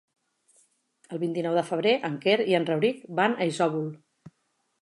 El 1.15 1.19
vint-i-nou 1.25 1.59
de 1.59 1.65
febrer 1.69 1.93
en 2.09 2.17
Quer 2.25 2.37
i 2.53 2.57
en 2.61 2.65
Rauric 2.71 3.07
van 3.21 3.37
a 3.45 3.49
Isòvol. 3.53 3.89